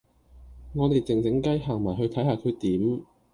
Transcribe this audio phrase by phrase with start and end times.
[0.73, 3.05] 我地靜靜雞行埋去睇下佢點